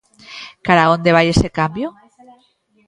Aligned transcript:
Cara 0.65 0.81
a 0.83 0.89
onde 0.95 1.15
vai 1.15 1.25
este 1.29 1.49
cambio? 1.57 1.87